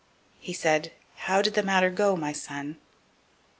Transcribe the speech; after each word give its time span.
He 0.39 0.51
said, 0.51 0.91
How 1.15 1.35
went 1.43 1.53
the 1.53 1.61
matter, 1.61 1.91
my 2.17 2.33
son? 2.33 2.77